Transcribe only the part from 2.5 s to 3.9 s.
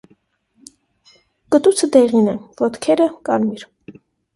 ոտքերը՝ կարմիր։